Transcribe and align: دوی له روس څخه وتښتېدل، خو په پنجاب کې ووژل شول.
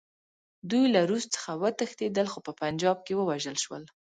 دوی 0.69 0.85
له 0.95 1.01
روس 1.09 1.23
څخه 1.35 1.51
وتښتېدل، 1.61 2.27
خو 2.33 2.39
په 2.45 2.51
پنجاب 2.61 2.97
کې 3.05 3.13
ووژل 3.15 3.55
شول. 3.63 3.83